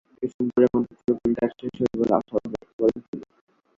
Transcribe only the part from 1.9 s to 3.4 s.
বলে আশাবাদ ব্যক্ত করেন তিনি।